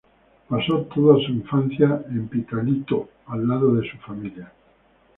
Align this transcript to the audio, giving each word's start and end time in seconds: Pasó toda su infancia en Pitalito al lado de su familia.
Pasó 0.49 0.79
toda 0.95 1.23
su 1.23 1.31
infancia 1.31 2.03
en 2.09 2.27
Pitalito 2.27 3.09
al 3.27 3.47
lado 3.47 3.75
de 3.75 3.87
su 3.87 3.97
familia. 3.99 4.51